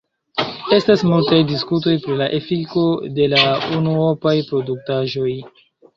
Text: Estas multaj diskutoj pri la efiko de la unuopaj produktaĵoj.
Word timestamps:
Estas 0.77 1.01
multaj 1.09 1.37
diskutoj 1.51 1.93
pri 2.05 2.17
la 2.21 2.29
efiko 2.39 2.87
de 3.19 3.27
la 3.35 3.45
unuopaj 3.81 4.35
produktaĵoj. 4.51 5.29